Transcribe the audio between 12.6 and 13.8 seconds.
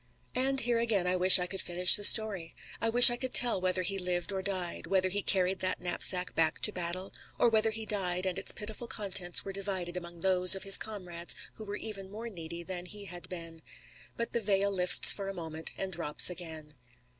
than he had been.